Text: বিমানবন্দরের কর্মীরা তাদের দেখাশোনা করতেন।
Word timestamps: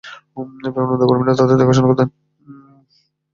বিমানবন্দরের 0.63 1.09
কর্মীরা 1.09 1.39
তাদের 1.39 1.59
দেখাশোনা 1.59 1.87
করতেন। 1.89 2.07